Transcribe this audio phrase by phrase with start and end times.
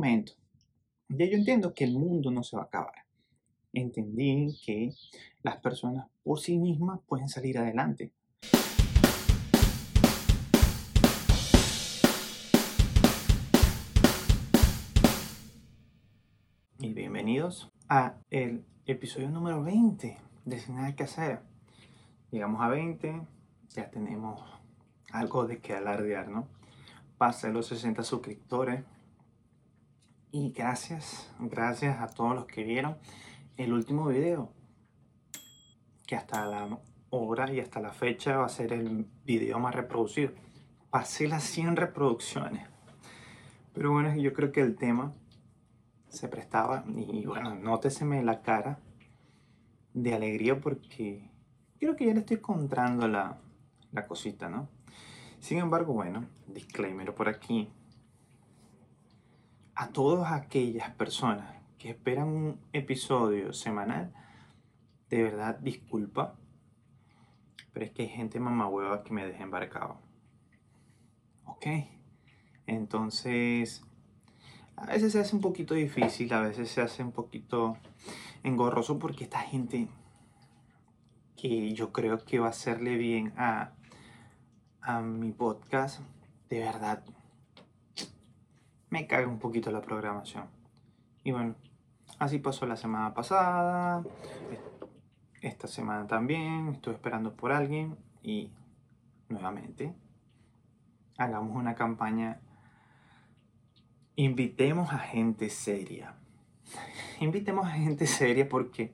[0.00, 0.32] momento.
[1.10, 3.04] Ya yo entiendo que el mundo no se va a acabar.
[3.74, 4.94] Entendí que
[5.42, 8.10] las personas por sí mismas pueden salir adelante.
[16.78, 21.42] Y bienvenidos a el episodio número 20 de Sin Nada que Hacer.
[22.30, 23.20] Llegamos a 20,
[23.74, 24.40] ya tenemos
[25.12, 26.48] algo de que alardear, ¿no?
[27.18, 28.82] Pase los 60 suscriptores.
[30.32, 32.96] Y gracias, gracias a todos los que vieron
[33.56, 34.52] el último video.
[36.06, 36.78] Que hasta la
[37.10, 40.30] hora y hasta la fecha va a ser el video más reproducido.
[40.88, 42.68] Pasé las 100 reproducciones.
[43.72, 45.12] Pero bueno, yo creo que el tema
[46.08, 46.84] se prestaba.
[46.96, 48.78] Y bueno, nóteseme la cara
[49.94, 51.28] de alegría porque
[51.80, 53.40] creo que ya le estoy encontrando la,
[53.90, 54.68] la cosita, ¿no?
[55.40, 57.68] Sin embargo, bueno, disclaimer por aquí.
[59.80, 64.12] A todas aquellas personas que esperan un episodio semanal,
[65.08, 66.36] de verdad disculpa,
[67.72, 69.98] pero es que hay gente mamahueva que me deja embarcado.
[71.46, 71.66] ¿Ok?
[72.66, 73.82] Entonces,
[74.76, 77.78] a veces se hace un poquito difícil, a veces se hace un poquito
[78.42, 79.88] engorroso porque esta gente
[81.38, 83.72] que yo creo que va a hacerle bien a
[84.82, 86.02] a mi podcast,
[86.50, 87.02] de verdad
[88.90, 90.44] me caga un poquito la programación.
[91.24, 91.54] Y bueno,
[92.18, 94.04] así pasó la semana pasada,
[95.40, 98.50] esta semana también, estoy esperando por alguien y
[99.28, 99.94] nuevamente
[101.16, 102.40] hagamos una campaña.
[104.16, 106.14] Invitemos a gente seria.
[107.20, 108.92] Invitemos a gente seria porque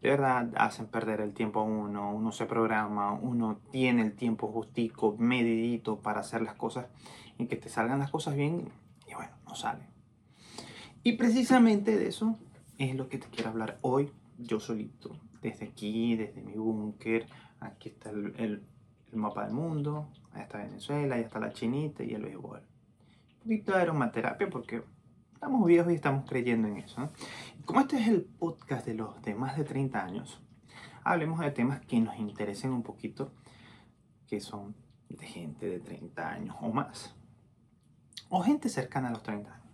[0.00, 4.48] de verdad hacen perder el tiempo a uno, uno se programa, uno tiene el tiempo
[4.48, 6.86] justico, medidito para hacer las cosas
[7.38, 8.70] y que te salgan las cosas bien
[9.54, 9.86] no salen.
[11.04, 12.36] Y precisamente de eso
[12.76, 17.28] es lo que te quiero hablar hoy, yo solito, desde aquí, desde mi búnker,
[17.60, 18.62] aquí está el, el,
[19.12, 22.62] mapa del mundo, ahí está Venezuela, ahí está la chinita y el béisbol.
[22.62, 24.82] Un poquito de aromaterapia porque
[25.34, 27.10] estamos viejos y estamos creyendo en eso.
[27.64, 30.42] Como este es el podcast de los de más de 30 años,
[31.04, 33.32] hablemos de temas que nos interesen un poquito,
[34.26, 34.74] que son
[35.08, 37.14] de gente de 30 años o más,
[38.28, 39.66] o gente cercana a los 30 años.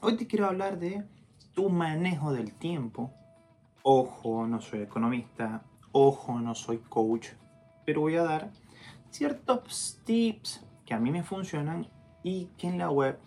[0.00, 1.04] Hoy te quiero hablar de
[1.52, 3.12] tu manejo del tiempo.
[3.82, 5.62] Ojo, no soy economista,
[5.92, 7.28] ojo, no soy coach,
[7.84, 8.50] pero voy a dar
[9.10, 11.88] ciertos tips que a mí me funcionan
[12.22, 13.18] y que en la web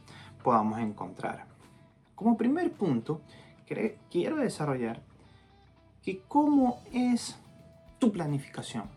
[0.43, 1.45] podamos encontrar.
[2.15, 3.21] Como primer punto,
[4.09, 5.01] quiero desarrollar
[6.01, 7.37] que cómo es
[7.99, 8.89] tu planificación.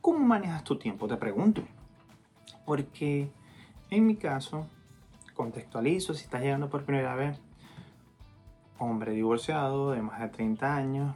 [0.00, 1.08] ¿Cómo manejas tu tiempo?
[1.08, 1.62] Te pregunto.
[2.64, 3.30] Porque
[3.90, 4.66] en mi caso,
[5.34, 7.38] contextualizo, si estás llegando por primera vez,
[8.78, 11.14] hombre divorciado de más de 30 años,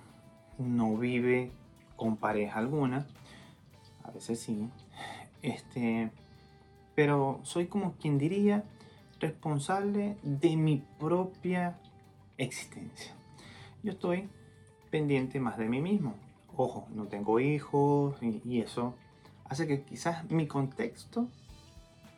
[0.59, 1.53] no vive
[1.97, 3.07] con pareja alguna,
[4.05, 4.71] a veces sí,
[5.43, 6.11] este,
[6.95, 8.65] pero soy como quien diría
[9.21, 11.79] responsable de mi propia
[12.39, 13.15] existencia.
[13.83, 14.29] Yo estoy
[14.91, 16.15] pendiente más de mí mismo.
[16.57, 18.95] Ojo, no tengo hijos y, eso
[19.45, 21.29] hace que quizás mi contexto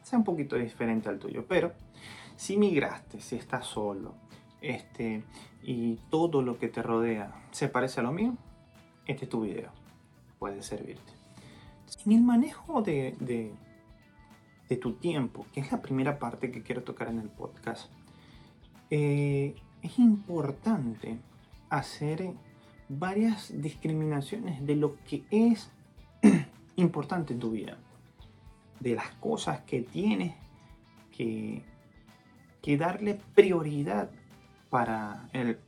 [0.09, 1.45] sea un poquito diferente al tuyo.
[1.47, 1.73] Pero
[2.37, 4.15] si migraste, si estás solo,
[4.61, 5.25] este,
[5.63, 8.37] y todo lo que te rodea se parece a lo mío,
[9.07, 9.71] este es tu video.
[10.39, 11.13] Puede servirte.
[12.05, 13.17] En el manejo de
[14.69, 17.91] de tu tiempo, que es la primera parte que quiero tocar en el podcast,
[18.91, 21.19] eh, es importante
[21.71, 22.33] hacer
[22.89, 25.71] varias discriminaciones de lo que es
[26.77, 27.79] importante en tu vida,
[28.81, 30.35] de las cosas que tienes
[31.17, 31.65] que,
[32.77, 34.11] darle prioridad
[34.69, 35.59] para el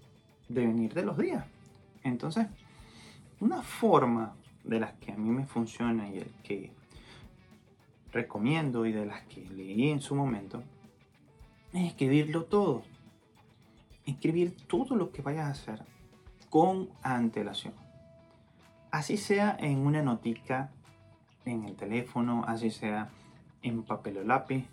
[0.51, 1.47] devenir de los días.
[2.05, 2.47] Entonces,
[3.41, 4.35] una forma
[4.65, 6.71] de las que a mí me funciona y el que
[8.13, 10.63] recomiendo y de las que leí en su momento,
[11.73, 12.83] es escribirlo todo.
[14.05, 15.87] Escribir todo lo que vayas a hacer
[16.51, 17.73] con antelación.
[18.91, 20.71] Así sea en una notica
[21.45, 23.11] en el teléfono, así sea
[23.63, 24.67] en papel o lápiz,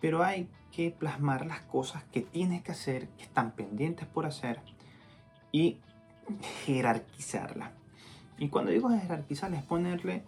[0.00, 4.60] pero hay que plasmar las cosas que tienes que hacer, que están pendientes por hacer
[5.52, 5.78] y
[6.64, 7.70] jerarquizarlas.
[8.38, 10.22] Y cuando digo jerarquizar es ponerle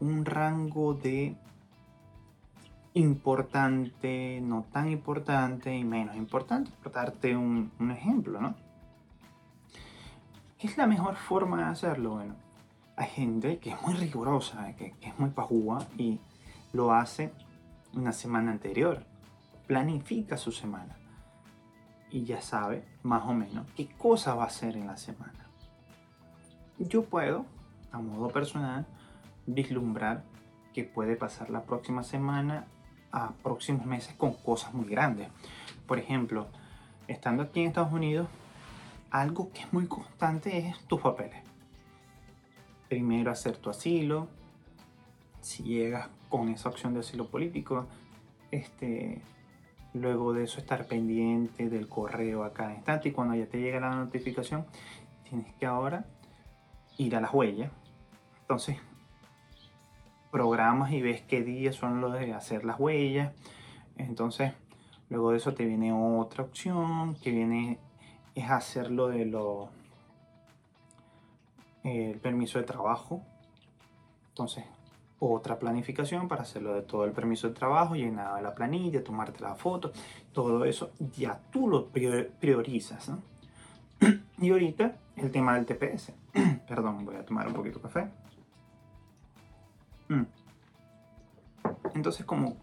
[0.00, 1.36] un rango de
[2.94, 8.54] importante, no tan importante y menos importante, por darte un, ejemplo, ¿no?
[10.58, 12.10] ¿Qué es la mejor forma de hacerlo?
[12.10, 12.34] Bueno,
[12.96, 16.20] hay gente que es muy rigurosa, que, que es muy pajúa y
[16.72, 17.32] lo hace
[17.92, 19.04] una semana anterior,
[19.66, 20.96] planifica su semana
[22.10, 25.48] y ya sabe más o menos qué cosa va a hacer en la semana.
[26.78, 27.46] Yo puedo,
[27.92, 28.86] a modo personal,
[29.46, 30.24] vislumbrar
[30.72, 32.66] que puede pasar la próxima semana
[33.12, 35.28] a próximos meses con cosas muy grandes.
[35.86, 36.48] Por ejemplo,
[37.06, 38.28] estando aquí en Estados Unidos,
[39.10, 41.43] algo que es muy constante es tus papeles.
[42.94, 44.28] Primero hacer tu asilo.
[45.40, 47.88] Si llegas con esa opción de asilo político,
[48.52, 49.20] este,
[49.94, 53.80] luego de eso estar pendiente del correo a cada instante y cuando ya te llega
[53.80, 54.64] la notificación,
[55.28, 56.06] tienes que ahora
[56.96, 57.72] ir a las huellas.
[58.42, 58.76] Entonces,
[60.30, 63.32] programas y ves qué días son los de hacer las huellas.
[63.96, 64.52] Entonces,
[65.08, 67.80] luego de eso te viene otra opción que viene
[68.36, 69.70] es hacerlo de lo
[71.84, 73.22] el permiso de trabajo.
[74.30, 74.64] Entonces,
[75.18, 79.54] otra planificación para hacerlo de todo el permiso de trabajo, llenar la planilla, tomarte la
[79.54, 79.92] foto,
[80.32, 83.12] todo eso ya tú lo priorizas.
[84.38, 86.12] Y ahorita el tema del TPS.
[86.68, 88.08] Perdón, voy a tomar un poquito de café.
[90.08, 90.24] Mm.
[91.94, 92.56] Entonces, como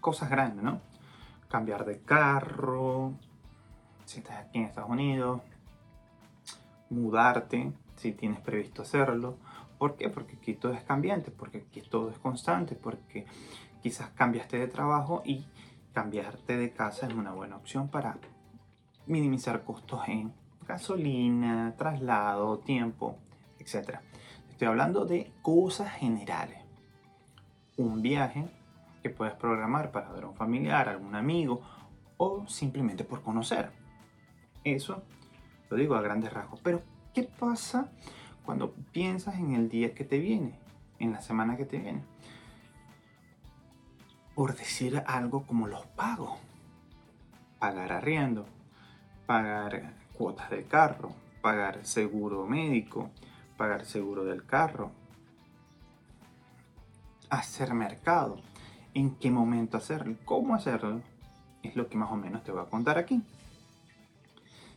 [0.00, 0.80] cosas grandes, ¿no?
[1.48, 3.12] Cambiar de carro,
[4.06, 5.42] si estás aquí en Estados Unidos,
[6.88, 9.36] mudarte, si tienes previsto hacerlo.
[9.78, 10.08] ¿Por qué?
[10.08, 13.26] Porque aquí todo es cambiante, porque aquí todo es constante, porque
[13.82, 15.46] quizás cambiaste de trabajo y
[15.92, 18.18] cambiarte de casa es una buena opción para
[19.06, 20.32] minimizar costos en
[20.66, 23.16] gasolina, traslado, tiempo,
[23.58, 23.98] etc.
[24.50, 26.58] Estoy hablando de cosas generales.
[27.76, 28.46] Un viaje
[29.02, 31.60] que puedes programar para ver a un familiar, algún amigo
[32.16, 33.72] o simplemente por conocer.
[34.64, 35.02] Eso
[35.68, 36.60] lo digo a grandes rasgos.
[36.62, 36.82] Pero,
[37.14, 37.90] ¿qué pasa
[38.44, 40.58] cuando piensas en el día que te viene,
[40.98, 42.02] en la semana que te viene.
[44.34, 46.38] Por decir algo como los pagos.
[47.58, 48.46] Pagar arriendo,
[49.26, 51.12] pagar cuotas de carro,
[51.42, 53.10] pagar seguro médico,
[53.56, 54.90] pagar seguro del carro,
[57.28, 58.40] hacer mercado,
[58.94, 61.02] en qué momento hacerlo, cómo hacerlo,
[61.62, 63.22] es lo que más o menos te voy a contar aquí.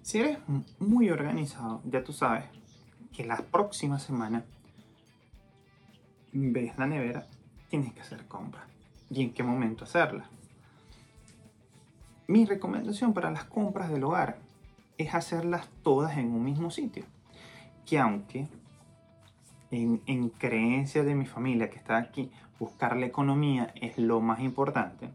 [0.04, 0.38] Si eres
[0.80, 2.44] muy organizado, ya tú sabes
[3.14, 4.44] que la próxima semana
[6.34, 7.26] ves la nevera,
[7.70, 8.66] tienes que hacer compras.
[9.10, 10.26] ¿Y en qué momento hacerla?
[12.28, 14.40] Mi recomendación para las compras del hogar
[14.98, 17.06] es hacerlas todas en un mismo sitio.
[17.86, 18.50] Que aunque
[19.72, 22.30] en, en creencia de mi familia que está aquí,
[22.60, 25.12] buscar la economía es lo más importante,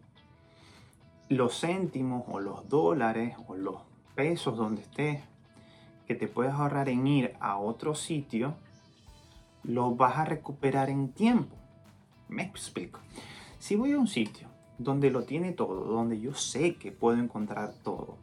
[1.29, 3.88] los céntimos o los dólares o los
[4.19, 5.21] pesos donde estés
[6.09, 8.57] que te puedes ahorrar en ir a otro sitio,
[9.63, 11.55] lo vas a recuperar en tiempo.
[12.27, 12.99] Me explico.
[13.61, 17.75] Si voy a un sitio donde lo tiene todo, donde yo sé que puedo encontrar
[17.85, 18.17] todo,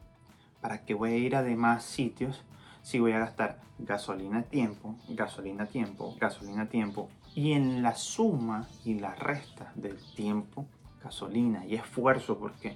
[0.60, 2.44] ¿para qué voy a ir a demás sitios
[2.82, 7.10] si voy a gastar gasolina tiempo, gasolina tiempo, gasolina tiempo?
[7.36, 10.66] Y en la suma y la resta del tiempo,
[11.02, 12.76] gasolina y esfuerzo, porque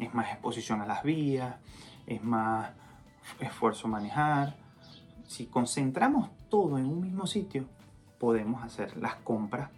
[0.00, 1.54] es más exposición a las vías,
[2.06, 2.70] es más
[3.40, 4.56] esfuerzo manejar.
[5.26, 7.66] Si concentramos todo en un mismo sitio,
[8.18, 9.70] podemos hacer las compras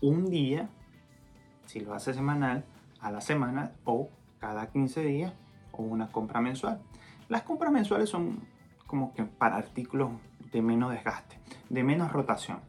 [0.00, 0.68] un día,
[1.66, 2.64] si lo hace semanal,
[3.00, 5.32] a la semana o cada 15 días
[5.72, 6.80] o una compra mensual.
[7.28, 8.46] Las compras mensuales son
[8.86, 10.10] como que para artículos
[10.52, 12.60] de menos desgaste, de menos rotación.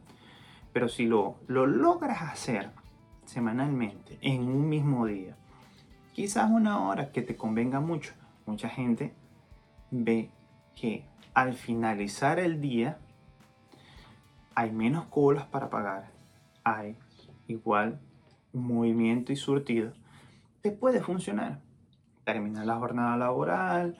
[0.72, 2.70] Pero si lo, lo logras hacer
[3.24, 5.36] semanalmente, en un mismo día,
[6.12, 8.12] quizás una hora que te convenga mucho,
[8.46, 9.14] mucha gente
[9.90, 10.30] ve
[10.74, 12.98] que al finalizar el día
[14.54, 16.10] hay menos colas para pagar,
[16.64, 16.96] hay
[17.46, 18.00] igual
[18.52, 19.92] movimiento y surtido,
[20.62, 21.60] te puede funcionar.
[22.24, 23.96] Termina la jornada laboral,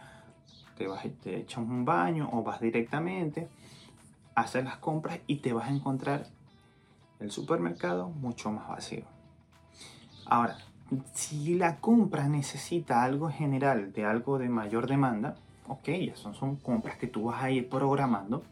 [0.77, 3.49] te vas te echas un baño o vas directamente,
[4.35, 6.27] haces las compras y te vas a encontrar
[7.21, 9.05] el supermercado mucho más vacío.
[10.25, 10.59] Ahora,
[11.13, 15.37] si la compra necesita algo general de algo de mayor demanda,
[15.69, 18.45] ok, eso son compras que tú vas a ir programando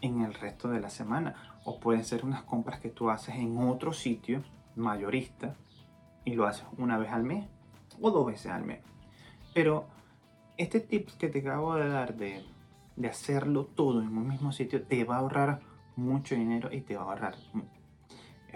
[0.00, 1.34] en el resto de la semana.
[1.64, 4.42] O pueden ser unas compras que tú haces en otro sitio
[4.74, 5.54] mayorista
[6.24, 7.46] y lo haces una vez al mes
[8.00, 8.80] o dos veces al mes.
[9.54, 9.86] Pero
[10.56, 12.44] este tip que te acabo de dar de,
[12.96, 15.60] de hacerlo todo en un mismo sitio te va a ahorrar
[15.96, 17.36] mucho dinero y te va a ahorrar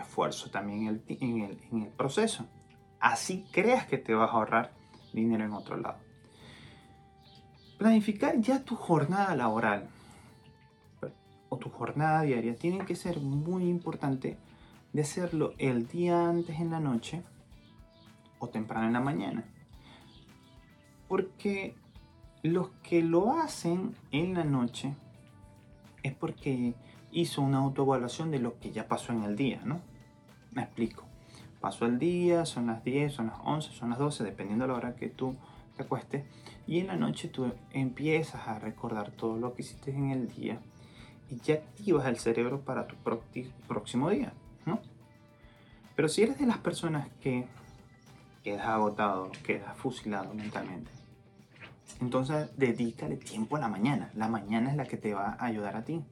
[0.02, 2.46] esfuerzo también en el, en el, proceso.
[3.00, 4.72] Así creas que te vas a ahorrar
[5.12, 5.98] dinero en otro lado.
[7.78, 9.88] Planificar ya tu jornada laboral
[11.48, 14.38] o tu jornada diaria tiene que ser muy importante
[14.92, 17.22] de hacerlo el día antes en la noche
[18.38, 19.44] o temprano en la mañana.
[21.08, 21.74] Porque
[22.42, 24.94] los que lo hacen en la noche
[26.02, 26.74] es porque
[27.12, 29.80] hizo una autoevaluación de lo que ya pasó en el día, ¿no?
[30.52, 31.04] Me explico.
[31.60, 34.76] Pasó el día, son las 10, son las 11, son las 12, dependiendo de la
[34.76, 35.36] hora que tú
[35.76, 36.24] te acuestes.
[36.66, 40.60] Y en la noche tú empiezas a recordar todo lo que hiciste en el día
[41.30, 42.96] y ya activas el cerebro para tu
[43.66, 44.32] próximo día,
[44.66, 44.80] ¿no?
[45.96, 47.46] Pero si eres de las personas que
[48.44, 50.90] quedas agotado, quedas fusilado mentalmente,
[52.00, 54.10] entonces dedícale tiempo a la mañana.
[54.14, 56.02] La mañana es la que te va a ayudar a ti.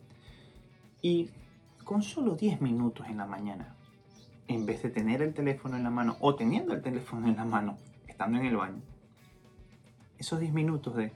[1.03, 1.31] Y
[1.85, 3.75] con solo 10 minutos en la mañana,
[4.55, 7.45] en vez de tener el teléfono en la mano o teniendo el teléfono en la
[7.45, 7.79] mano,
[8.09, 8.83] estando en el baño,
[10.19, 11.13] esos 10 minutos de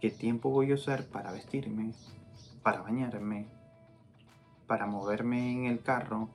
[0.00, 1.92] qué tiempo voy a usar para vestirme,
[2.62, 3.46] para bañarme,
[4.66, 6.30] para moverme en el carro,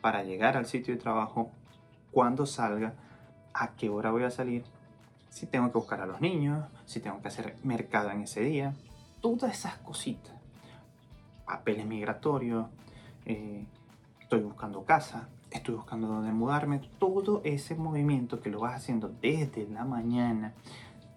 [0.00, 1.50] para llegar al sitio de trabajo,
[2.12, 2.94] cuando salga,
[3.52, 4.64] a qué hora voy a salir,
[5.30, 8.72] si tengo que buscar a los niños, si tengo que hacer mercado en ese día,
[9.20, 10.32] todas esas cositas.
[11.44, 12.68] Papeles migratorios,
[13.24, 13.66] eh,
[14.34, 19.68] estoy buscando casa, estoy buscando dónde mudarme, todo ese movimiento que lo vas haciendo desde
[19.68, 20.54] la mañana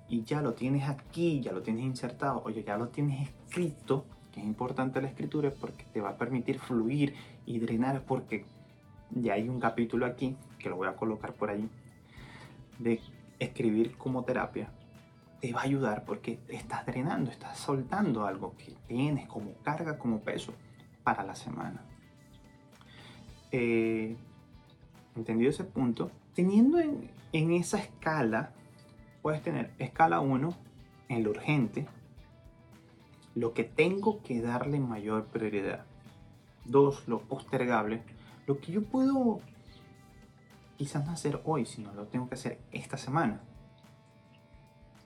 [0.07, 4.39] y ya lo tienes aquí, ya lo tienes insertado, oye, ya lo tienes escrito, que
[4.39, 7.15] es importante la escritura porque te va a permitir fluir
[7.47, 8.45] y drenar porque
[9.09, 11.67] ya hay un capítulo aquí, que lo voy a colocar por ahí,
[12.77, 13.01] de
[13.39, 14.69] escribir como terapia,
[15.41, 20.19] te va a ayudar porque estás drenando, estás soltando algo que tienes como carga, como
[20.19, 20.53] peso
[21.03, 21.81] para la semana.
[23.51, 24.15] Eh,
[25.15, 26.11] ¿Entendido ese punto?
[26.33, 28.51] Teniendo en, en esa escala,
[29.21, 30.53] puedes tener escala 1
[31.09, 31.87] en lo urgente,
[33.35, 35.85] lo que tengo que darle mayor prioridad.
[36.65, 38.01] 2, lo postergable,
[38.45, 39.39] lo que yo puedo
[40.77, 43.41] quizás no hacer hoy, sino lo tengo que hacer esta semana.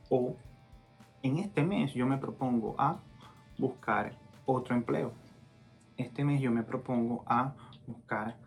[0.10, 0.36] O
[1.24, 3.00] en este mes yo me propongo a
[3.58, 4.14] buscar
[4.46, 5.14] otro empleo.
[5.98, 7.54] Este mes yo me propongo a
[7.88, 8.38] buscar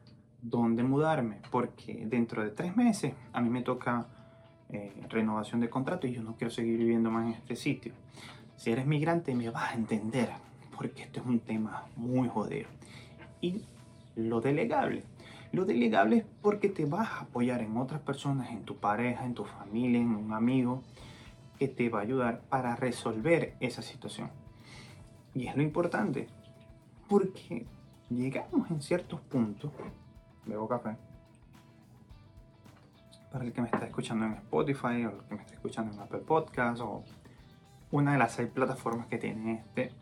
[0.41, 4.07] dónde mudarme, porque dentro de tres meses a mí me toca
[4.71, 7.93] eh, renovación de contrato y yo no quiero seguir viviendo más en este sitio.
[8.57, 10.29] Si eres migrante me vas a entender,
[10.77, 12.69] porque esto es un tema muy jodido.
[13.41, 13.63] Y
[14.17, 15.05] lo delegable.
[15.53, 19.35] Lo delegable es porque te vas a apoyar en otras personas, en tu pareja, en
[19.35, 20.83] tu familia, en un amigo,
[21.59, 24.31] que te va a ayudar para resolver esa situación.
[25.35, 26.27] Y es lo importante,
[27.09, 27.67] porque
[28.11, 29.71] llegamos en ciertos puntos,
[30.45, 30.97] bebo café,
[33.33, 36.01] para el que me está escuchando en Spotify o el que me está escuchando en
[36.01, 37.05] Apple Podcast o
[37.91, 39.93] una de las seis plataformas que tiene este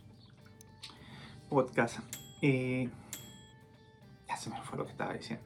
[1.49, 2.01] podcast.
[2.41, 2.89] Eh,
[4.29, 5.45] ya se me fue lo que estaba diciendo.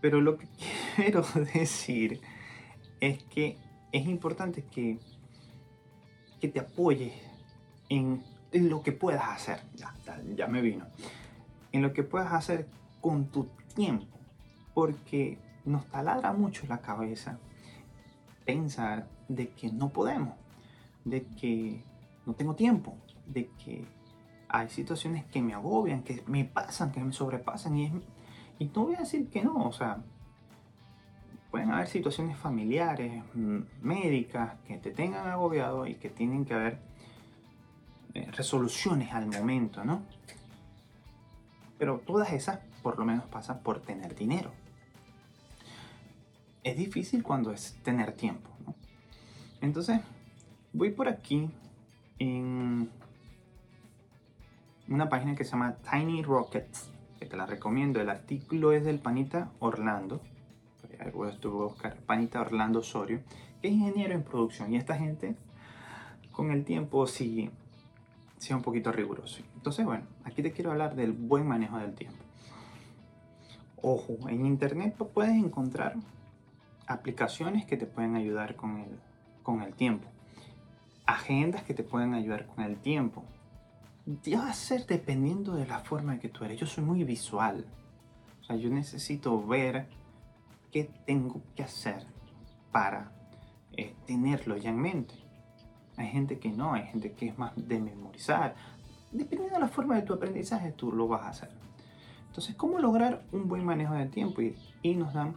[0.00, 0.46] Pero lo que
[0.96, 1.22] quiero
[1.52, 2.20] decir
[3.00, 3.58] es que
[3.92, 4.98] es importante que,
[6.40, 7.12] que te apoyes
[7.88, 8.22] en,
[8.52, 9.60] lo que puedas hacer.
[9.74, 9.94] Ya,
[10.36, 10.86] ya me vino.
[11.74, 12.68] En lo que puedas hacer
[13.00, 14.06] con tu tiempo.
[14.74, 17.38] Porque nos taladra mucho la cabeza
[18.44, 20.34] pensar de que no podemos,
[21.04, 21.82] de que
[22.26, 23.84] no tengo tiempo, de que
[24.48, 27.92] hay situaciones que me agobian, que me pasan, que me sobrepasan y,
[28.58, 29.98] y no voy a decir que no, o sea,
[31.50, 33.22] pueden haber situaciones familiares,
[33.80, 36.78] médicas, que te tengan agobiado y que tienen que haber
[38.14, 40.02] eh, resoluciones al momento, ¿no?
[41.78, 44.50] Pero todas esas por lo menos pasan por tener dinero.
[46.62, 48.74] Es difícil cuando es tener tiempo, ¿no?
[49.60, 50.00] Entonces,
[50.72, 51.50] voy por aquí
[52.18, 52.90] en
[54.88, 58.00] una página que se llama Tiny Rockets, que te la recomiendo.
[58.00, 60.20] El artículo es del panita Orlando
[61.30, 63.20] estuve a buscar Panita Orlando Osorio,
[63.60, 64.72] que es ingeniero en producción.
[64.72, 65.36] Y esta gente,
[66.32, 67.50] con el tiempo, sí,
[68.44, 69.42] sí un poquito riguroso.
[69.54, 72.22] Entonces, bueno, aquí te quiero hablar del buen manejo del tiempo.
[73.80, 75.94] Ojo, en internet puedes encontrar
[76.86, 78.98] aplicaciones que te pueden ayudar con el,
[79.42, 80.08] con el tiempo.
[81.06, 83.24] Agendas que te pueden ayudar con el tiempo.
[84.22, 86.60] Ya va a ser dependiendo de la forma que tú eres.
[86.60, 87.64] Yo soy muy visual.
[88.42, 89.88] O sea, yo necesito ver
[90.70, 92.06] qué tengo que hacer
[92.72, 93.10] para
[93.72, 95.23] eh, tenerlo ya en mente.
[95.96, 98.54] Hay gente que no, hay gente que es más de memorizar.
[99.12, 101.50] Dependiendo de la forma de tu aprendizaje, tú lo vas a hacer.
[102.26, 104.42] Entonces, ¿cómo lograr un buen manejo del tiempo?
[104.42, 105.36] Y, y nos dan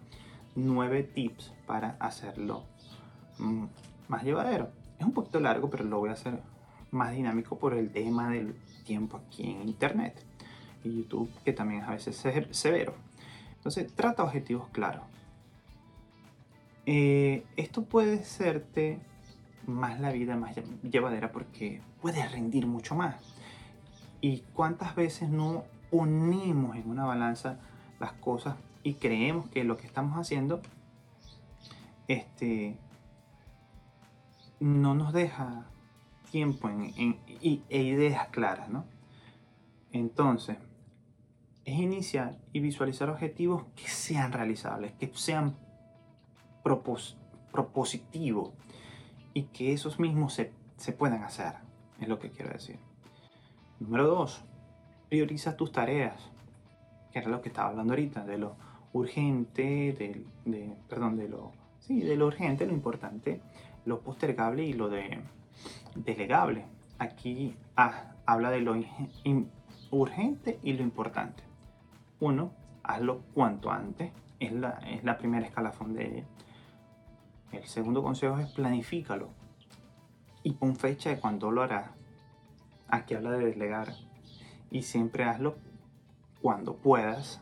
[0.56, 2.64] nueve tips para hacerlo
[3.38, 3.66] mm,
[4.08, 4.70] más llevadero.
[4.98, 6.42] Es un poquito largo, pero lo voy a hacer
[6.90, 10.26] más dinámico por el tema del tiempo aquí en Internet
[10.84, 12.96] y YouTube, que también es a veces severo.
[13.58, 15.04] Entonces, trata objetivos claros
[16.90, 19.00] eh, esto puede serte
[19.66, 23.16] más la vida más llevadera porque puedes rendir mucho más.
[24.22, 27.60] ¿Y cuántas veces no ponemos en una balanza
[28.00, 30.62] las cosas y creemos que lo que estamos haciendo
[32.08, 32.78] este,
[34.60, 35.66] no nos deja
[36.32, 38.86] tiempo en, e ideas claras, ¿no?
[39.92, 40.58] Entonces,
[41.66, 45.56] es iniciar y visualizar objetivos que sean realizables, que sean
[46.64, 48.52] propositivos
[49.38, 51.54] y que esos mismos se, se puedan hacer,
[52.02, 52.80] es lo que quiero decir.
[53.80, 54.44] Número dos,
[55.10, 56.32] prioriza tus tareas,
[57.12, 58.56] que era lo que estaba hablando ahorita, de lo
[58.94, 59.94] urgente,
[60.44, 61.52] de, perdón, de lo,
[61.82, 63.40] sí, de lo urgente, lo importante,
[63.86, 65.20] lo postergable y lo de
[65.94, 66.66] delegable.
[66.98, 68.76] Aquí ah, habla de lo
[69.92, 71.44] urgente y lo importante.
[72.20, 76.26] Uno, hazlo cuanto antes, es la, es la primera escalafón de.
[77.52, 79.30] El segundo consejo es planifícalo
[80.44, 81.92] y pon fecha de cuándo lo harás.
[82.88, 83.94] Aquí habla de delegar
[84.72, 85.58] y siempre hazlo
[86.42, 87.42] cuando puedas.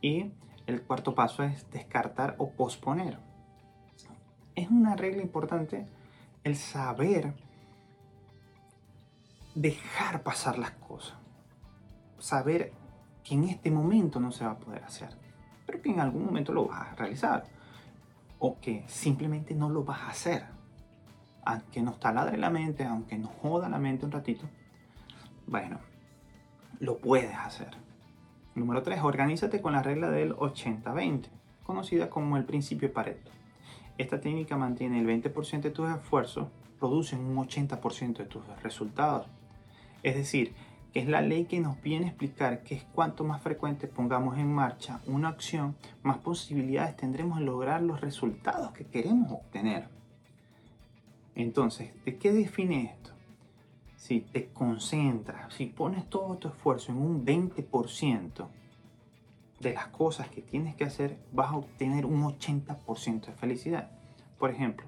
[0.00, 0.32] Y
[0.66, 3.18] el cuarto paso es descartar o posponer.
[4.54, 5.86] Es una regla importante
[6.44, 7.34] el saber
[9.54, 11.16] dejar pasar las cosas.
[12.18, 12.72] Saber
[13.22, 15.10] que en este momento no se va a poder hacer,
[15.66, 17.44] pero que en algún momento lo vas a realizar.
[18.46, 20.44] O que simplemente no lo vas a hacer.
[21.46, 24.44] Aunque nos taladre la mente, aunque nos joda la mente un ratito.
[25.46, 25.78] Bueno,
[26.78, 27.70] lo puedes hacer.
[28.54, 29.02] Número 3.
[29.02, 31.28] Organízate con la regla del 80-20,
[31.64, 33.30] conocida como el principio Pareto.
[33.96, 36.48] Esta técnica mantiene el 20% de tus esfuerzos,
[36.78, 39.26] produce un 80% de tus resultados.
[40.02, 40.54] Es decir,
[40.94, 44.38] que es la ley que nos viene a explicar que es cuanto más frecuente pongamos
[44.38, 49.88] en marcha una acción, más posibilidades tendremos de lograr los resultados que queremos obtener.
[51.34, 53.04] Entonces, ¿de qué define esto?
[54.04, 58.46] si te concentras, si pones todo tu esfuerzo en un 20%
[59.60, 63.90] de las cosas que tienes que hacer, vas a obtener un 80% de felicidad.
[64.38, 64.84] Por ejemplo,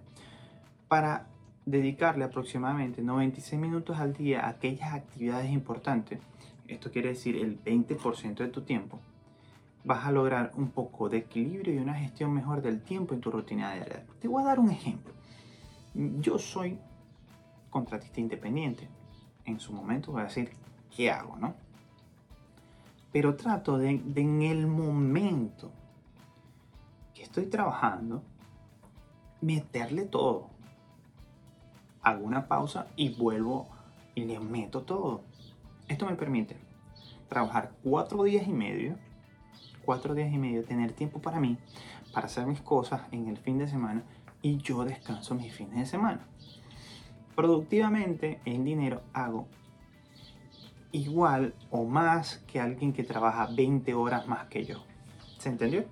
[0.86, 1.28] para
[1.66, 6.20] dedicarle aproximadamente 96 minutos al día a aquellas actividades importantes,
[6.68, 8.98] esto quiere decir el 20% de tu tiempo,
[9.84, 13.30] vas a lograr un poco de equilibrio y una gestión mejor del tiempo en tu
[13.30, 14.04] rutina diaria.
[14.20, 15.12] Te voy a dar un ejemplo.
[15.94, 16.78] Yo soy
[17.70, 18.88] contratista independiente
[19.46, 20.50] en su momento voy a decir,
[20.94, 21.36] ¿qué hago?
[21.36, 21.54] ¿no?
[23.12, 25.72] Pero trato de, en el momento
[27.14, 28.22] que estoy trabajando,
[29.40, 30.50] meterle todo.
[32.06, 33.66] Hago una pausa y vuelvo
[34.14, 35.22] y le meto todo.
[35.88, 36.56] Esto me permite
[37.28, 38.96] trabajar cuatro días y medio,
[39.84, 41.58] cuatro días y medio, tener tiempo para mí,
[42.12, 44.04] para hacer mis cosas en el fin de semana
[44.40, 46.26] y yo descanso mis fines de semana
[47.36, 49.46] productivamente en dinero hago
[50.90, 54.82] igual o más que alguien que trabaja 20 horas más que yo.
[55.38, 55.84] ¿Se entendió?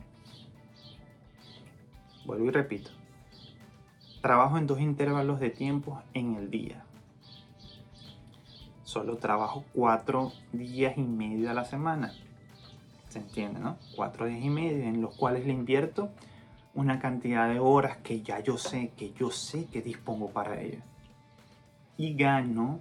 [2.24, 2.90] Vuelvo y repito.
[4.25, 6.83] Trabajo en dos intervalos de tiempo en el día.
[8.83, 12.11] Solo trabajo cuatro días y medio a la semana.
[13.11, 13.77] ¿Se entiende, no?
[13.95, 16.09] Cuatro días y medio en los cuales le invierto
[16.73, 20.81] una cantidad de horas que ya yo sé, que yo sé que dispongo para ello
[21.99, 22.81] y gano,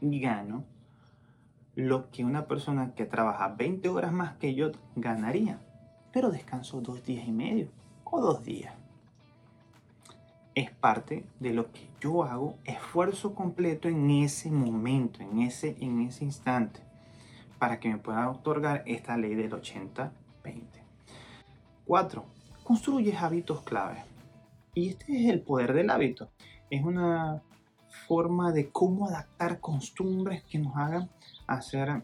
[0.00, 0.64] y gano
[1.74, 5.60] lo que una persona que trabaja 20 horas más que yo ganaría,
[6.14, 7.68] pero descanso dos días y medio
[8.04, 8.72] o dos días.
[10.54, 16.00] Es parte de lo que yo hago, esfuerzo completo en ese momento, en ese, en
[16.02, 16.80] ese instante,
[17.58, 20.10] para que me pueda otorgar esta ley del 80-20.
[21.86, 22.24] 4.
[22.62, 24.04] Construyes hábitos clave.
[24.74, 26.30] Y este es el poder del hábito.
[26.70, 27.42] Es una
[28.06, 31.10] forma de cómo adaptar costumbres que nos hagan
[31.46, 32.02] hacer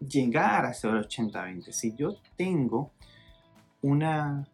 [0.00, 1.72] llegar a ese 80-20.
[1.72, 2.90] Si yo tengo
[3.82, 4.46] una,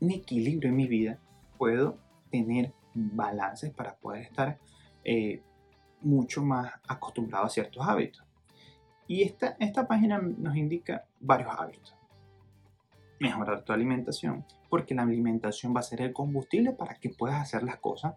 [0.00, 1.18] un equilibrio en mi vida,
[1.58, 1.98] puedo
[2.34, 4.58] tener balances para poder estar
[5.04, 5.40] eh,
[6.00, 8.24] mucho más acostumbrado a ciertos hábitos.
[9.06, 11.94] Y esta, esta página nos indica varios hábitos.
[13.20, 17.62] Mejorar tu alimentación, porque la alimentación va a ser el combustible para que puedas hacer
[17.62, 18.14] las cosas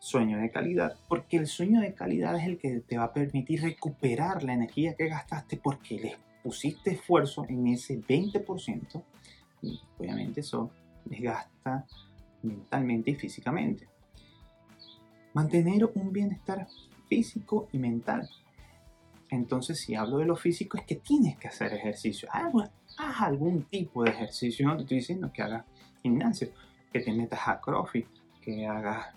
[0.00, 3.62] sueño de calidad, porque el sueño de calidad es el que te va a permitir
[3.62, 9.02] recuperar la energía que gastaste porque le pusiste esfuerzo en ese 20%
[9.62, 10.70] y obviamente eso
[11.04, 11.86] desgasta
[12.42, 13.88] mentalmente y físicamente.
[15.34, 16.66] Mantener un bienestar
[17.08, 18.28] físico y mental.
[19.30, 22.28] Entonces, si hablo de lo físico, es que tienes que hacer ejercicio.
[22.32, 22.52] Haz,
[22.96, 24.66] haz algún tipo de ejercicio.
[24.66, 25.64] No te estoy diciendo que hagas
[26.02, 26.50] gimnasio,
[26.92, 28.06] que te metas a CrossFit,
[28.40, 29.08] que hagas,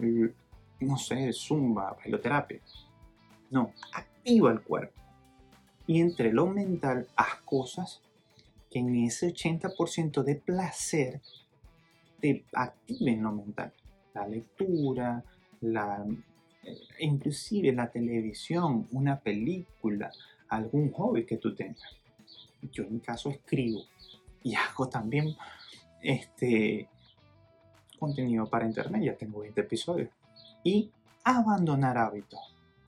[0.80, 2.60] no sé, zumba, bailoterapia.
[3.50, 5.00] No, activa el cuerpo.
[5.88, 8.02] Y entre lo mental, haz cosas
[8.70, 11.22] que en ese 80% de placer
[12.22, 13.74] te activen lo mental.
[14.14, 15.24] La lectura,
[15.62, 16.06] la,
[16.64, 20.12] eh, inclusive la televisión, una película,
[20.50, 21.98] algún hobby que tú tengas.
[22.72, 23.82] Yo en mi caso escribo
[24.44, 25.36] y hago también
[26.02, 26.88] este
[28.00, 30.10] contenido para internet, ya tengo 20 episodios.
[30.64, 30.92] Y
[31.24, 32.40] abandonar hábitos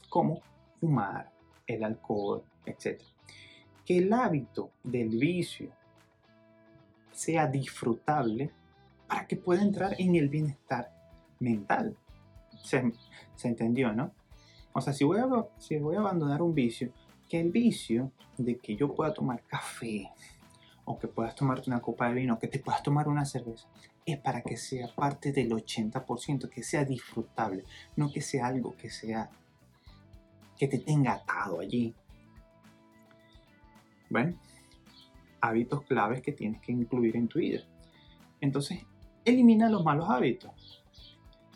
[0.10, 0.41] como
[0.80, 1.32] fumar,
[1.65, 3.02] el alcohol, etc.
[3.86, 5.69] Que el hábito del vicio
[7.12, 8.52] sea disfrutable
[9.08, 10.92] para que pueda entrar en el bienestar
[11.39, 11.98] mental.
[12.63, 12.92] Se,
[13.44, 14.12] entendió, ¿no?
[14.74, 16.92] O sea, si voy, a, si voy a abandonar un vicio,
[17.30, 20.10] que el vicio de que yo pueda tomar café,
[20.86, 23.68] o que puedas tomarte una copa de vino, que te puedas tomar una cerveza,
[24.06, 27.63] es para que sea parte del 80%, que sea disfrutable,
[27.96, 29.30] no que sea algo que sea
[30.58, 31.96] que te tenga atado allí.
[34.10, 34.38] Bueno,
[35.42, 37.62] hábitos claves que tienes que incluir en tu vida.
[38.42, 38.86] Entonces,
[39.26, 40.84] elimina los malos hábitos.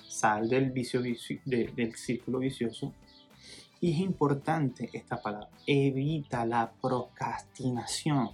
[0.07, 2.93] Sal del, vicio, del círculo vicioso.
[3.79, 5.49] Y es importante esta palabra.
[5.65, 8.31] Evita la procrastinación.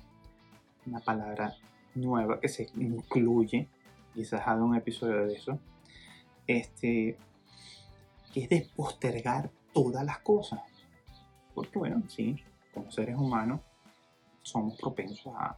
[0.86, 1.56] Una palabra
[1.96, 3.67] nueva que se incluye.
[4.13, 5.60] Quizás haga un episodio de eso.
[6.48, 7.17] Este,
[8.34, 10.62] que es de postergar todas las cosas.
[11.54, 12.41] Porque bueno, sí,
[12.74, 13.62] como seres humanos
[14.41, 15.58] somos propensos a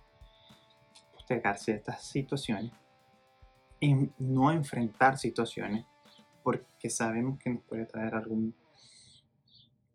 [1.13, 2.71] postergar ciertas situaciones
[3.79, 5.85] y no enfrentar situaciones
[6.43, 8.53] porque sabemos que nos puede traer algún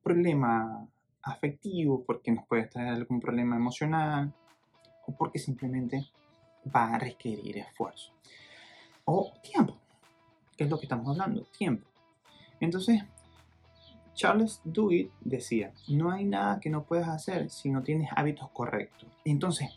[0.02, 0.86] problema
[1.22, 4.32] afectivo, porque nos puede traer algún problema emocional
[5.06, 6.06] o porque simplemente
[6.74, 8.12] va a requerir esfuerzo
[9.04, 9.76] o tiempo,
[10.56, 11.86] que es lo que estamos hablando, tiempo.
[12.60, 13.02] Entonces,
[14.14, 19.08] Charles Duhigg decía, no hay nada que no puedas hacer si no tienes hábitos correctos.
[19.24, 19.70] Entonces,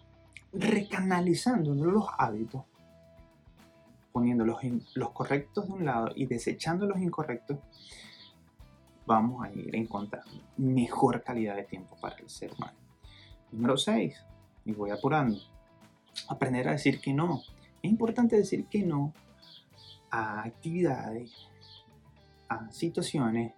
[0.51, 2.63] recanalizando los hábitos,
[4.13, 4.59] poniendo los,
[5.11, 7.57] correctos de un lado y desechando los incorrectos,
[9.05, 12.77] vamos a ir encontrando mejor calidad de tiempo para el ser humano.
[13.51, 14.15] Número 6,
[14.65, 15.37] y voy apurando,
[16.29, 17.41] aprender a decir que no.
[17.81, 19.13] Es importante decir que no
[20.09, 21.33] a actividades,
[22.47, 23.53] a situaciones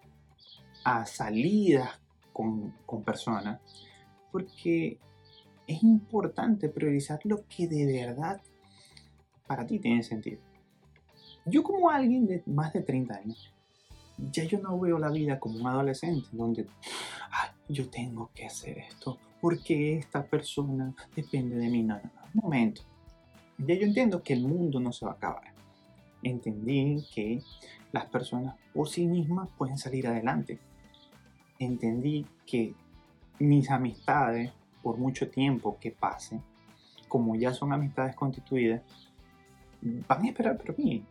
[0.86, 2.00] a salidas
[2.32, 3.60] con, personas,
[4.32, 5.00] porque
[5.68, 8.42] es importante priorizar lo que de verdad
[9.48, 10.40] para ti tiene sentido.
[11.46, 13.54] Yo como alguien de más de 30 años,
[14.32, 16.66] ya yo no veo la vida como un adolescente donde
[17.68, 21.84] yo tengo que hacer esto porque esta persona depende de mí.
[21.84, 22.04] No, no,
[22.34, 22.82] no, momento.
[23.58, 25.54] Ya yo entiendo que el mundo no se va a acabar.
[26.24, 27.42] Entendí que
[27.92, 30.60] las personas por sí mismas pueden salir adelante
[31.60, 32.74] entendí que
[33.40, 36.42] mis amistades, por mucho tiempo que pase,
[37.08, 38.82] como ya son amistades constituidas,
[39.82, 41.04] van a esperar por mí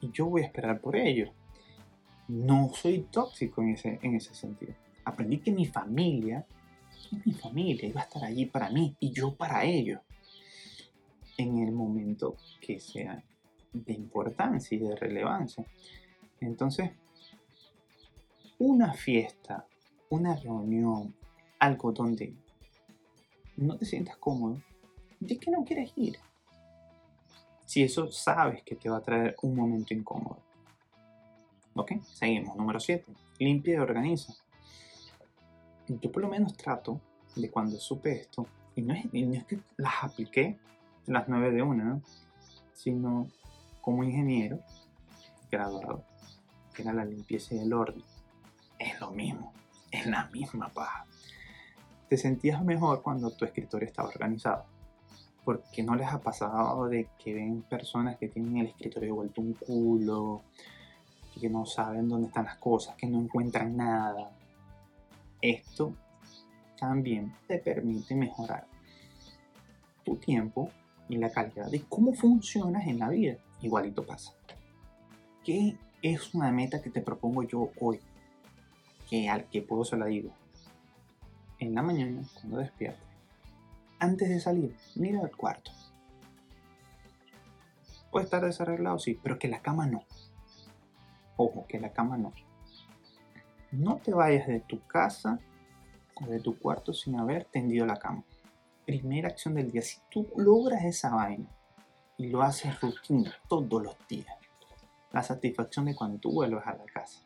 [0.00, 1.30] y yo voy a esperar por ellos.
[2.28, 4.74] No soy tóxico en ese, en ese sentido.
[5.04, 6.46] Aprendí que mi familia
[7.12, 10.00] es mi familia va a estar allí para mí y yo para ellos
[11.38, 13.22] en el momento que sea
[13.72, 15.64] de importancia y de relevancia.
[16.40, 16.90] Entonces,
[18.58, 19.66] una fiesta
[20.10, 21.14] una reunión,
[21.58, 22.34] algo donde
[23.56, 24.62] no te sientas cómodo,
[25.20, 26.16] ¿de qué no quieres ir?
[27.68, 30.38] Si eso sabes que te va a traer un momento incómodo.
[31.74, 32.00] ¿Ok?
[32.14, 32.56] Seguimos.
[32.56, 33.04] Número 7.
[33.40, 34.32] Limpia y organiza.
[35.86, 36.98] Yo por lo menos trato
[37.36, 40.58] de cuando supe esto, y no es, que las apliqué
[41.04, 42.00] las 9 de una,
[42.72, 43.28] sino
[43.82, 44.60] como ingeniero
[45.50, 46.06] graduado,
[46.72, 48.02] que era la limpieza y el orden.
[48.78, 49.52] Es lo mismo
[49.90, 51.04] en la misma paja.
[52.08, 54.77] Te sentías mejor cuando tu escritorio estaba organizado.
[55.48, 59.54] Porque no les ha pasado de que ven personas que tienen el escritorio vuelto un
[59.54, 60.42] culo,
[61.40, 64.30] que no saben dónde están las cosas, que no encuentran nada.
[65.40, 65.94] Esto
[66.78, 68.66] también te permite mejorar
[70.04, 70.68] tu tiempo
[71.08, 73.38] y la calidad de cómo funcionas en la vida.
[73.62, 74.34] Igualito pasa.
[75.42, 77.98] ¿Qué es una meta que te propongo yo hoy?
[79.08, 80.30] que al que puedo se la digo.
[81.58, 83.07] En la mañana, cuando despierte,
[83.98, 85.70] antes de salir, mira al cuarto.
[88.10, 90.04] Puede estar desarreglado, sí, pero que la cama no.
[91.36, 92.32] Ojo, que la cama no.
[93.70, 95.38] No te vayas de tu casa
[96.14, 98.24] o de tu cuarto sin haber tendido la cama.
[98.86, 99.82] Primera acción del día.
[99.82, 101.48] Si tú logras esa vaina,
[102.18, 104.36] y lo haces rutina todos los días.
[105.12, 107.22] La satisfacción de cuando tú vuelves a la casa.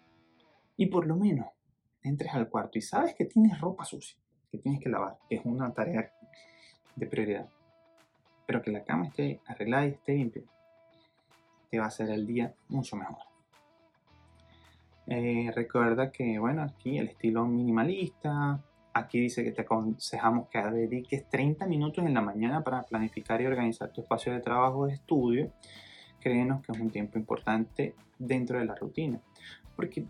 [0.76, 1.46] Y por lo menos
[2.02, 4.16] entres al cuarto y sabes que tienes ropa sucia,
[4.50, 6.12] que tienes que lavar, que es una tarea
[6.96, 7.48] de prioridad.
[8.46, 10.42] Pero que la cama esté arreglada y esté limpia,
[11.70, 13.18] te va a hacer el día mucho mejor.
[15.06, 18.62] Eh, recuerda que, bueno, aquí el estilo minimalista,
[18.94, 23.46] aquí dice que te aconsejamos que dediques 30 minutos en la mañana para planificar y
[23.46, 25.52] organizar tu espacio de trabajo o de estudio.
[26.20, 29.20] Créenos que es un tiempo importante dentro de la rutina.
[29.74, 30.06] Porque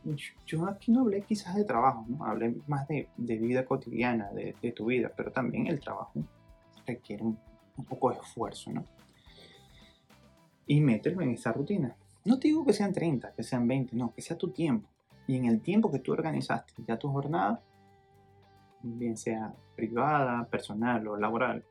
[0.47, 2.25] yo aquí no hablé quizás de trabajo, ¿no?
[2.25, 6.13] hablé más de, vida cotidiana, de, tu vida, pero también el trabajo
[6.87, 7.39] requiere un,
[7.77, 8.85] un poco de esfuerzo, ¿no?
[10.67, 11.97] Y mételo en esa rutina.
[12.25, 14.89] No te digo que sean 30, que sean 20, no, que sea tu tiempo.
[15.27, 17.63] Y en el tiempo que tú organizaste ya tu jornada,
[18.83, 21.65] bien sea privada, personal o laboral,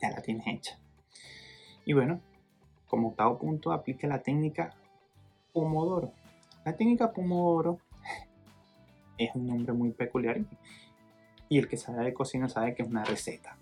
[0.00, 0.78] ya la tienes hecha.
[1.84, 2.20] Y bueno,
[2.86, 4.74] como octavo punto, aplica la técnica
[5.52, 6.12] Pomodoro.
[6.64, 7.78] La técnica Pomodoro
[9.18, 10.40] es un nombre muy peculiar
[11.48, 13.56] y el que sabe de cocina sabe que es una receta.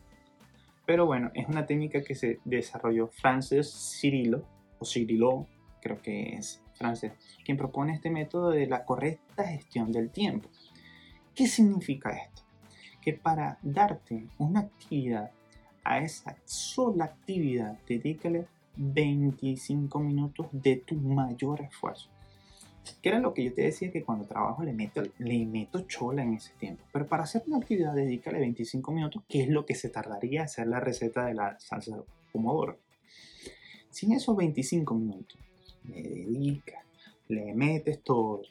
[0.87, 4.45] Pero bueno, es una técnica que se desarrolló Francis Cirilo,
[4.79, 5.47] o Cirilo,
[5.83, 7.13] creo que es francés,
[7.45, 10.49] quien propone este método de la correcta gestión del tiempo.
[11.35, 12.43] ¿Qué significa esto?
[13.03, 15.33] Que para darte una actividad,
[15.85, 18.47] a esa sola actividad, dedícale
[18.77, 22.11] 25 minutos de tu mayor esfuerzo.
[23.03, 26.23] Que era lo que yo te decía que cuando trabajo le meto, le meto chola
[26.23, 26.85] en ese tiempo.
[26.93, 30.67] Pero para hacer una actividad, dedícale 25 minutos, que es lo que se tardaría hacer
[30.67, 32.79] la receta de la salsa de pomodoro.
[33.91, 35.39] Sin esos 25 minutos
[35.85, 36.85] le dedicas,
[37.29, 38.43] le metes todo,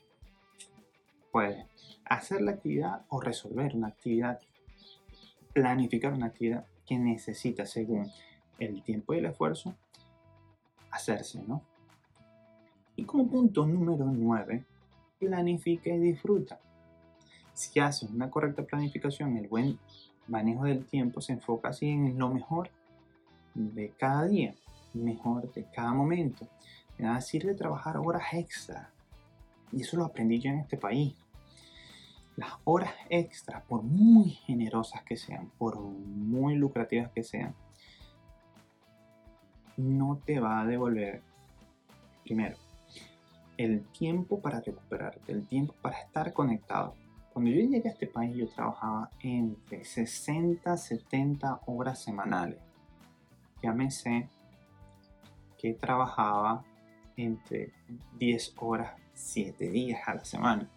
[1.32, 1.66] puedes
[2.06, 4.40] hacer la actividad o resolver una actividad,
[5.54, 8.10] planificar una actividad que necesita según
[8.60, 9.76] el tiempo y el esfuerzo
[10.92, 11.62] hacerse, ¿no?
[12.96, 14.66] Y como punto número 9,
[15.20, 16.60] planifica y disfruta.
[17.54, 19.78] Si haces una correcta planificación, el buen
[20.28, 22.70] manejo del tiempo se enfoca así en lo mejor
[23.54, 24.54] de cada día,
[24.94, 26.48] mejor de cada momento.
[26.98, 28.92] De nada sirve trabajar horas extra.
[29.72, 31.16] Y eso lo aprendí yo en este país.
[32.38, 37.56] Las horas extras, por muy generosas que sean, por muy lucrativas que sean,
[39.78, 41.22] no te va a devolver,
[42.24, 42.58] primero,
[43.58, 46.96] el tiempo para recuperarte, el tiempo para estar conectado.
[47.32, 52.60] Cuando yo llegué a este país yo trabajaba entre 60 70 horas semanales.
[53.62, 54.30] Ya me sé
[55.58, 56.64] que trabajaba
[57.18, 57.74] entre
[58.18, 60.70] 10 horas, 7 días a la semana.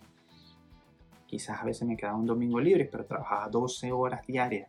[1.27, 4.69] Quizás a veces me quedaba un domingo libre, pero trabajaba 12 horas diarias.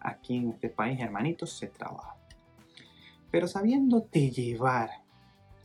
[0.00, 2.16] Aquí en este país, hermanitos, se trabaja.
[3.30, 5.05] Pero sabiéndote llevar,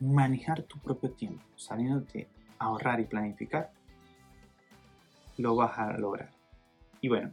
[0.01, 3.71] manejar tu propio tiempo, sabiéndote ahorrar y planificar,
[5.37, 6.31] lo vas a lograr.
[6.99, 7.31] Y bueno,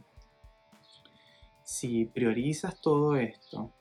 [1.63, 3.71] si priorizas todo esto,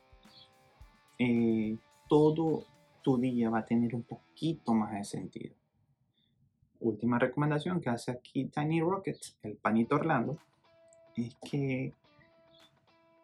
[1.18, 1.76] eh,
[2.08, 2.64] todo
[3.02, 5.54] tu día va a tener un poquito más de sentido.
[6.80, 10.38] Última recomendación que hace aquí Tiny Rocket, el panito Orlando,
[11.16, 11.92] es que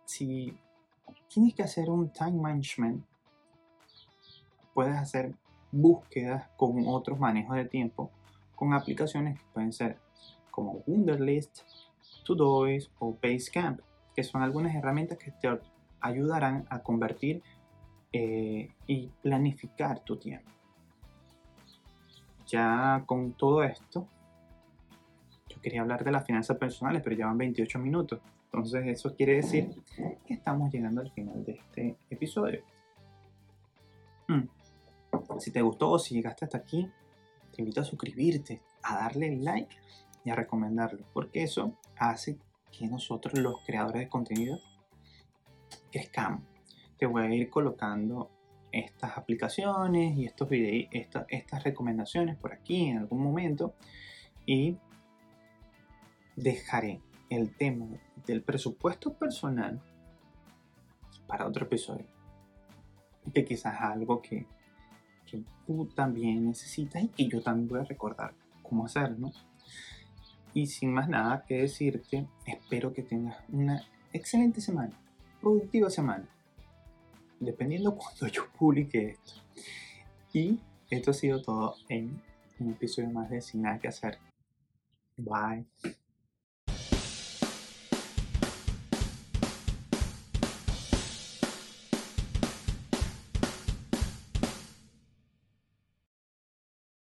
[0.04, 0.56] si
[1.28, 3.04] tienes que hacer un time management,
[4.72, 5.34] puedes hacer
[5.74, 8.10] búsquedas con otros manejos de tiempo
[8.54, 9.98] con aplicaciones que pueden ser
[10.50, 11.62] como Wunderlist,
[12.24, 13.80] Todoist o Basecamp,
[14.14, 15.48] que son algunas herramientas que te
[16.00, 17.42] ayudarán a convertir
[18.12, 20.50] eh, y planificar tu tiempo.
[22.46, 24.06] Ya con todo esto,
[25.48, 28.20] yo quería hablar de las finanzas personales, pero ya van 28 minutos.
[28.44, 29.70] Entonces eso quiere decir
[30.24, 32.62] que estamos llegando al final de este episodio.
[34.28, 34.42] Hmm.
[35.40, 36.90] Si te gustó o si llegaste hasta aquí,
[37.52, 39.76] te invito a suscribirte, a darle like
[40.24, 42.38] y a recomendarlo, porque eso hace
[42.70, 44.58] que nosotros los creadores de contenido
[45.92, 46.42] crezcamos.
[46.98, 48.30] Te voy a ir colocando
[48.72, 50.88] estas aplicaciones y estos videos,
[51.28, 53.74] estas recomendaciones por aquí en algún momento
[54.46, 54.76] y
[56.34, 57.86] dejaré el tema
[58.26, 59.80] del presupuesto personal
[61.28, 62.14] para otro episodio
[63.32, 64.46] que quizás algo que,
[65.36, 69.32] que tú también necesitas y que yo también voy a recordar cómo hacerlo
[70.52, 74.98] y sin más nada que decirte espero que tengas una excelente semana
[75.40, 76.28] productiva semana
[77.40, 79.34] dependiendo cuando yo publique esto.
[80.32, 80.58] Y
[80.90, 82.20] esto ha sido todo en
[82.58, 84.18] un episodio más de Sin nada que hacer.
[85.16, 85.66] Bye.